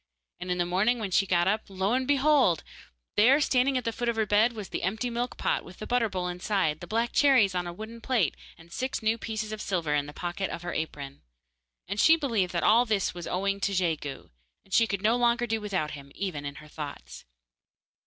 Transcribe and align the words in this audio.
and 0.39 0.49
in 0.49 0.57
the 0.57 0.65
morning 0.65 0.97
when 0.97 1.11
she 1.11 1.27
got 1.27 1.47
up, 1.47 1.61
lo 1.69 1.93
and 1.93 2.07
behold! 2.07 2.63
there 3.15 3.35
were 3.35 3.39
standing 3.39 3.77
at 3.77 3.83
the 3.83 3.91
foot 3.91 4.09
of 4.09 4.15
her 4.15 4.25
bed 4.25 4.51
the 4.55 4.81
empty 4.81 5.11
milk 5.11 5.37
pot 5.37 5.63
with 5.63 5.77
the 5.77 5.85
butter 5.85 6.09
bowl 6.09 6.27
inside, 6.27 6.79
the 6.79 6.87
black 6.87 7.11
cherries 7.11 7.53
on 7.53 7.65
the 7.65 7.71
wooden 7.71 8.01
plate, 8.01 8.35
and 8.57 8.71
six 8.71 9.03
new 9.03 9.15
pieces 9.15 9.51
of 9.51 9.61
silver 9.61 9.93
in 9.93 10.07
the 10.07 10.11
pocket 10.11 10.49
of 10.49 10.63
her 10.63 10.73
apron. 10.73 11.21
And 11.87 11.99
she 11.99 12.15
believed 12.15 12.51
that 12.53 12.63
all 12.63 12.83
this 12.85 13.13
was 13.13 13.27
owing 13.27 13.59
to 13.59 13.73
Jegu, 13.75 14.31
and 14.65 14.73
she 14.73 14.87
could 14.87 15.03
no 15.03 15.17
longer 15.17 15.45
do 15.45 15.61
without 15.61 15.91
him, 15.91 16.11
even 16.15 16.45
in 16.45 16.55
her 16.55 16.67
thoughts. 16.67 17.23